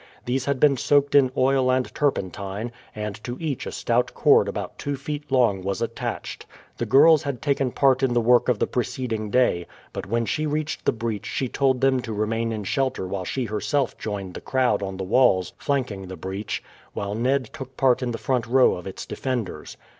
[0.25, 4.79] These had been soaked in oil and turpentine, and to each a stout cord about
[4.79, 6.47] two feet long was attached.
[6.77, 10.47] The girls had taken part in the work of the preceding day, but when she
[10.47, 14.41] reached the breach she told them to remain in shelter while she herself joined the
[14.41, 16.63] crowd on the walls flanking the breach,
[16.93, 19.77] while Ned took part in the front row of its defenders.